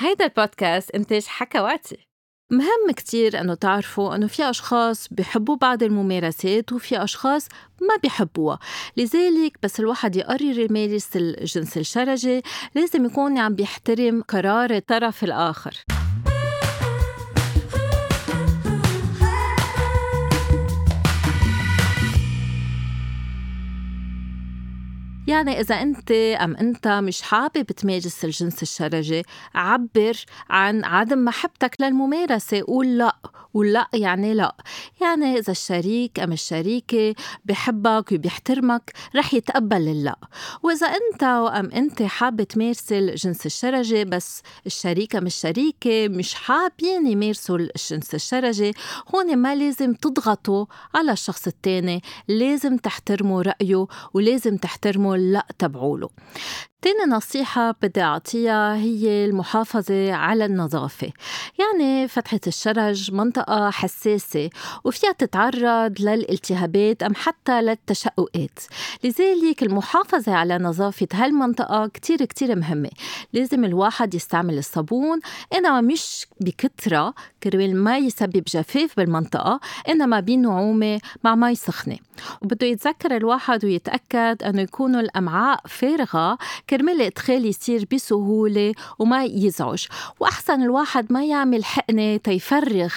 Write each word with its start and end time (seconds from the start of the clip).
هيدا 0.00 0.24
البودكاست 0.24 0.90
إنتاج 0.90 1.24
حكواتي. 1.24 2.06
مهم 2.52 2.90
كتير 2.96 3.40
أنه 3.40 3.54
تعرفوا 3.54 4.14
أنه 4.14 4.26
في 4.26 4.50
أشخاص 4.50 5.08
بيحبوا 5.10 5.56
بعض 5.56 5.82
الممارسات 5.82 6.72
وفي 6.72 7.04
أشخاص 7.04 7.48
ما 7.80 7.96
بيحبوها. 8.02 8.58
لذلك 8.96 9.58
بس 9.62 9.80
الواحد 9.80 10.16
يقرر 10.16 10.58
يمارس 10.58 11.16
الجنس 11.16 11.78
الشرجي 11.78 12.42
لازم 12.74 13.04
يكون 13.04 13.38
عم 13.38 13.54
بيحترم 13.54 14.22
قرار 14.22 14.70
الطرف 14.70 15.24
الآخر. 15.24 15.76
يعني 25.28 25.60
إذا 25.60 25.74
أنت 25.74 26.10
أم 26.12 26.56
أنت 26.56 26.88
مش 26.88 27.22
حابب 27.22 27.62
تمارس 27.62 28.24
الجنس 28.24 28.62
الشرجي 28.62 29.22
عبر 29.54 30.16
عن 30.50 30.84
عدم 30.84 31.24
محبتك 31.24 31.76
للممارسة 31.80 32.62
قول 32.66 32.98
لا 32.98 33.16
ولا 33.54 33.88
يعني 33.94 34.34
لا. 34.34 34.54
يعني 35.00 35.38
إذا 35.38 35.50
الشريك 35.50 36.20
أم 36.20 36.32
الشريكة 36.32 37.14
بحبك 37.44 38.12
وبيحترمك 38.12 38.92
رح 39.16 39.34
يتقبل 39.34 39.88
اللا. 39.88 40.16
وإذا 40.62 40.86
أنت 40.86 41.22
وأم 41.22 41.70
أنت 41.70 42.02
حابة 42.02 42.44
تمارسي 42.44 42.98
الجنس 42.98 43.46
الشرجي 43.46 44.04
بس 44.04 44.42
الشريك 44.66 45.16
أم 45.16 45.26
الشريكة 45.26 46.08
مش 46.08 46.34
حابين 46.34 47.06
يمارسوا 47.06 47.58
الجنس 47.58 48.14
الشرجي 48.14 48.72
هون 49.14 49.36
ما 49.36 49.54
لازم 49.54 49.94
تضغطوا 49.94 50.66
على 50.94 51.12
الشخص 51.12 51.46
التاني. 51.46 52.02
لازم 52.28 52.76
تحترموا 52.76 53.42
رأيه 53.42 53.86
ولازم 54.14 54.56
تحترموا 54.56 55.09
لا 55.16 55.46
تبعوله. 55.58 56.08
تاني 56.82 57.12
نصيحة 57.12 57.74
بدي 57.82 58.02
أعطيها 58.02 58.76
هي 58.76 59.24
المحافظة 59.24 60.12
على 60.12 60.44
النظافة. 60.44 61.12
يعني 61.58 62.08
فتحة 62.08 62.40
الشرج 62.46 63.12
منطقة 63.12 63.70
حساسة 63.70 64.50
وفيها 64.84 65.12
تتعرض 65.12 66.00
للالتهابات 66.00 67.02
أم 67.02 67.14
حتى 67.14 67.62
للتشققات. 67.62 68.58
لذلك 69.04 69.62
المحافظة 69.62 70.34
على 70.34 70.58
نظافة 70.58 71.08
هالمنطقة 71.12 71.86
كتير 71.86 72.24
كتير 72.24 72.56
مهمة. 72.56 72.90
لازم 73.32 73.64
الواحد 73.64 74.14
يستعمل 74.14 74.58
الصابون 74.58 75.20
إنما 75.54 75.80
مش 75.80 76.26
بكترة 76.40 77.14
كرمال 77.42 77.76
ما 77.76 77.98
يسبب 77.98 78.42
جفاف 78.46 78.96
بالمنطقة 78.96 79.60
إنما 79.88 80.20
بنعومة 80.20 81.00
مع 81.24 81.34
مي 81.34 81.54
سخنة. 81.54 81.98
وبده 82.42 82.66
يتذكر 82.66 83.16
الواحد 83.16 83.64
ويتأكد 83.64 84.42
أنه 84.42 84.62
يكونوا 84.62 85.00
الأمعاء 85.00 85.60
فارغة 85.68 86.38
كرمال 86.70 86.94
الإدخال 86.94 87.46
يصير 87.46 87.86
بسهولة 87.92 88.74
وما 88.98 89.24
يزعج. 89.24 89.86
وأحسن 90.20 90.62
الواحد 90.62 91.12
ما 91.12 91.24
يعمل 91.24 91.64
حقنة 91.64 92.16
تيفرغ 92.16 92.94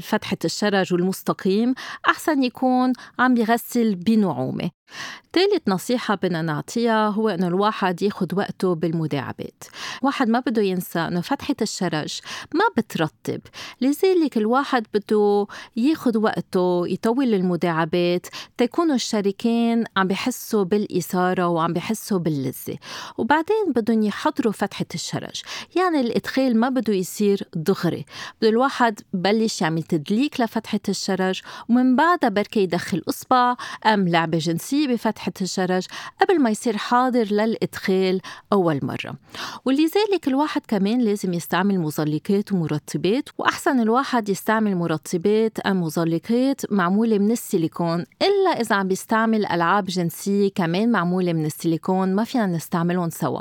فتحة 0.00 0.38
الشرج 0.44 0.92
والمستقيم 0.92 1.74
أحسن 2.08 2.42
يكون 2.42 2.92
عم 3.18 3.36
يغسل 3.36 3.94
بنعومة. 3.94 4.77
ثالث 5.32 5.62
نصيحة 5.68 6.14
بدنا 6.14 6.42
نعطيها 6.42 7.08
هو 7.08 7.28
إنه 7.28 7.46
الواحد 7.48 8.02
ياخد 8.02 8.34
وقته 8.34 8.74
بالمداعبات. 8.74 9.64
واحد 10.02 10.28
ما 10.28 10.40
بده 10.40 10.62
ينسى 10.62 10.98
إنه 10.98 11.20
فتحة 11.20 11.54
الشرج 11.62 12.20
ما 12.54 12.64
بترطب. 12.76 13.40
لذلك 13.80 14.36
الواحد 14.36 14.86
بده 14.94 15.46
ياخد 15.76 16.16
وقته 16.16 16.88
يطول 16.88 17.34
المداعبات 17.34 18.26
تيكونوا 18.58 18.94
الشريكين 18.94 19.84
عم 19.96 20.06
بحسوا 20.08 20.64
بالإثارة 20.64 21.48
وعم 21.48 21.72
بحسوا 21.72 22.18
باللذة. 22.18 22.78
وبعدين 23.18 23.72
بدهم 23.76 24.02
يحضروا 24.02 24.52
فتحة 24.52 24.86
الشرج. 24.94 25.42
يعني 25.76 26.00
الإدخال 26.00 26.60
ما 26.60 26.68
بده 26.68 26.92
يصير 26.94 27.48
دغري. 27.54 28.04
بده 28.40 28.48
الواحد 28.48 29.00
بلش 29.12 29.62
يعمل 29.62 29.82
تدليك 29.82 30.40
لفتحة 30.40 30.80
الشرج 30.88 31.40
ومن 31.68 31.96
بعدها 31.96 32.28
بركي 32.30 32.60
يدخل 32.60 33.02
إصبع 33.08 33.56
أم 33.86 34.08
لعبة 34.08 34.38
جنسية 34.38 34.77
فيه 34.78 34.88
بفتحة 34.88 35.32
الشرج 35.40 35.86
قبل 36.20 36.40
ما 36.40 36.50
يصير 36.50 36.76
حاضر 36.76 37.24
للإدخال 37.24 38.20
أول 38.52 38.80
مرة. 38.82 39.14
ولذلك 39.64 40.28
الواحد 40.28 40.62
كمان 40.68 41.00
لازم 41.00 41.32
يستعمل 41.32 41.78
مزلقات 41.78 42.52
ومرطبات 42.52 43.28
وأحسن 43.38 43.80
الواحد 43.80 44.28
يستعمل 44.28 44.76
مرطبات 44.76 45.60
أم 45.60 45.82
مزلقات 45.82 46.72
معمولة 46.72 47.18
من 47.18 47.30
السيليكون. 47.30 48.04
إلا 48.22 48.60
إذا 48.60 48.76
عم 48.76 48.88
بيستعمل 48.88 49.46
ألعاب 49.46 49.84
جنسية 49.84 50.50
كمان 50.54 50.92
معمولة 50.92 51.32
من 51.32 51.46
السيليكون 51.46 52.14
ما 52.14 52.24
فينا 52.24 52.46
نستعملهم 52.46 53.10
سوا. 53.10 53.40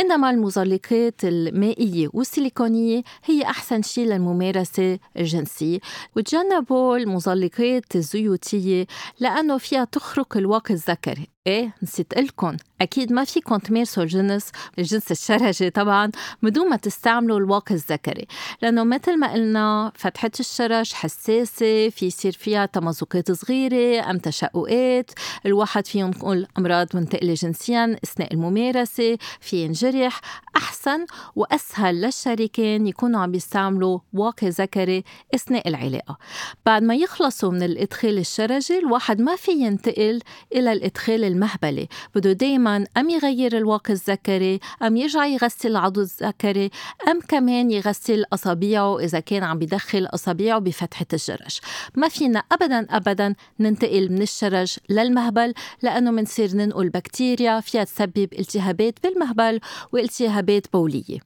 إنما 0.00 0.30
المزلقات 0.30 1.24
المائية 1.24 2.08
والسيليكونية 2.12 3.02
هي 3.24 3.42
أحسن 3.42 3.82
شيء 3.82 4.06
للممارسة 4.06 4.98
الجنسية. 5.16 5.78
وتجنبوا 6.16 6.96
المزلقات 6.96 7.96
الزيوتية 7.96 8.86
لأنه 9.20 9.58
فيها 9.58 9.84
تخرق 9.84 10.36
الوقت 10.36 10.67
الذكري. 10.70 11.28
إيه؟ 11.46 11.74
نسيت 11.82 12.18
لكم. 12.18 12.56
أكيد 12.80 13.12
ما 13.12 13.24
فيكم 13.24 13.56
تمارسوا 13.56 14.02
الجنس 14.02 14.50
الجنس 14.78 15.10
الشرجي 15.10 15.70
طبعا 15.70 16.10
بدون 16.42 16.68
ما 16.68 16.76
تستعملوا 16.76 17.38
الواقي 17.38 17.74
الذكري. 17.74 18.26
لأنه 18.62 18.84
مثل 18.84 19.18
ما 19.18 19.32
قلنا 19.32 19.92
فتحة 19.94 20.30
الشرج 20.40 20.92
حساسة 20.92 21.88
في 21.88 22.06
يصير 22.06 22.32
فيها 22.32 22.66
تمزقات 22.66 23.32
صغيرة 23.32 24.10
أم 24.10 24.18
تشققات. 24.18 25.10
الواحد 25.46 25.86
فيهم 25.86 26.10
نقول 26.10 26.46
أمراض 26.58 26.86
منتقلة 26.94 27.34
جنسيا 27.34 27.96
أثناء 28.04 28.34
الممارسة 28.34 29.18
في 29.40 29.56
ينجرح. 29.64 30.20
أحسن 30.56 31.06
وأسهل 31.36 32.00
للشريكين 32.00 32.86
يكونوا 32.86 33.20
عم 33.20 33.32
بيستعملوا 33.32 33.98
واقي 34.12 34.48
ذكري 34.48 35.04
أثناء 35.34 35.68
العلاقة. 35.68 36.18
بعد 36.66 36.82
ما 36.82 36.94
يخلصوا 36.94 37.50
من 37.50 37.62
الإدخال 37.62 38.18
الشرجي 38.18 38.78
الواحد 38.78 39.20
ما 39.20 39.36
في 39.36 39.50
ينتقل 39.50 40.20
إلى 40.54 40.72
الإدخال 40.72 41.24
المهبلة 41.24 41.86
بده 42.14 42.32
دايما 42.32 42.67
أم 42.76 43.10
يغير 43.10 43.56
الواقي 43.56 43.92
الذكري 43.92 44.60
أم 44.82 44.96
يرجع 44.96 45.26
يغسل 45.26 45.70
العضو 45.70 46.00
الذكري 46.00 46.70
أم 47.08 47.20
كمان 47.28 47.70
يغسل 47.70 48.24
أصابيعه 48.32 48.98
إذا 48.98 49.20
كان 49.20 49.42
عم 49.42 49.58
بيدخل 49.58 50.08
أصابيعه 50.14 50.58
بفتحة 50.58 51.06
الشرج 51.12 51.58
ما 51.94 52.08
فينا 52.08 52.42
أبدا 52.52 52.86
أبدا 52.90 53.34
ننتقل 53.60 54.12
من 54.12 54.22
الشرج 54.22 54.76
للمهبل 54.88 55.54
لأنه 55.82 56.10
منصير 56.10 56.56
ننقل 56.56 56.88
بكتيريا 56.88 57.60
فيها 57.60 57.84
تسبب 57.84 58.28
التهابات 58.38 58.94
بالمهبل 59.02 59.60
والتهابات 59.92 60.66
بولية. 60.72 61.18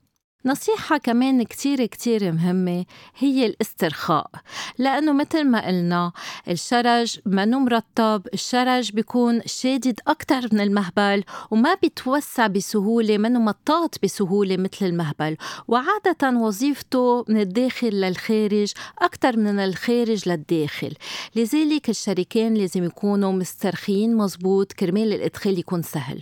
نصيحة 0.47 0.99
كمان 0.99 1.43
كتير 1.43 1.87
كتير 1.87 2.33
مهمة 2.33 2.85
هي 3.19 3.47
الاسترخاء. 3.47 4.31
لأنه 4.79 5.13
مثل 5.13 5.45
ما 5.45 5.67
قلنا 5.67 6.13
الشرج 6.49 7.19
منو 7.27 7.59
مرطب 7.59 8.23
الشرج 8.35 8.93
بيكون 8.93 9.41
شادد 9.47 10.01
أكتر 10.09 10.41
من 10.53 10.61
المهبل 10.61 11.25
وما 11.51 11.75
بيتوسع 11.75 12.47
بسهولة 12.47 13.19
منو 13.19 13.41
مطاط 13.41 13.95
بسهولة 14.03 14.57
مثل 14.57 14.87
المهبل. 14.87 15.37
وعادة 15.69 16.39
وظيفته 16.39 17.25
من 17.29 17.41
الداخل 17.41 17.91
للخارج 17.91 18.73
أكتر 18.99 19.37
من 19.37 19.59
الخارج 19.59 20.29
للداخل. 20.29 20.95
لذلك 21.37 21.91
الشريكين 21.91 22.55
لازم 22.55 22.85
يكونوا 22.85 23.33
مسترخيين 23.33 24.17
مزبوط 24.17 24.73
كرمال 24.73 25.13
الإدخال 25.13 25.59
يكون 25.59 25.83
سهل. 25.83 26.21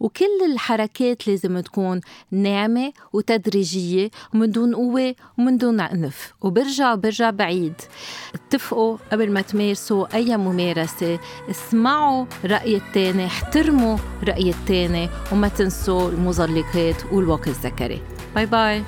وكل 0.00 0.52
الحركات 0.52 1.28
لازم 1.28 1.60
تكون 1.60 2.00
ناعمة 2.30 2.92
وتدريجية 3.12 3.42
تدريجية 3.42 4.10
ومن 4.34 4.50
دون 4.50 4.74
قوة 4.74 5.14
ومن 5.38 5.56
دون 5.56 5.80
عنف. 5.80 6.32
وبرجع 6.40 6.92
وبرجع 6.92 7.30
بعيد. 7.30 7.74
اتفقوا 8.34 8.96
قبل 9.12 9.32
ما 9.32 9.42
تمارسوا 9.62 10.14
أي 10.14 10.36
ممارسة. 10.36 11.18
اسمعوا 11.50 12.26
رأي 12.44 12.76
التاني 12.76 13.26
احترموا 13.26 13.96
رأي 14.28 14.50
التاني 14.50 15.08
وما 15.32 15.48
تنسوا 15.48 16.10
المزلقات 16.10 17.12
والوقت 17.12 17.48
الذكري. 17.48 18.00
باي 18.34 18.46
باي. 18.46 18.82